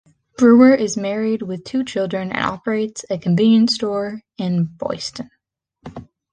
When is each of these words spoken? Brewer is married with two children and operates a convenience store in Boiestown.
Brewer 0.35 0.73
is 0.73 0.97
married 0.97 1.43
with 1.43 1.63
two 1.63 1.83
children 1.83 2.31
and 2.31 2.43
operates 2.43 3.05
a 3.11 3.19
convenience 3.19 3.75
store 3.75 4.23
in 4.35 4.65
Boiestown. 4.65 5.29